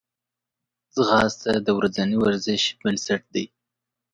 [0.95, 3.45] ځغاسته د ورځني ورزش بنسټ دی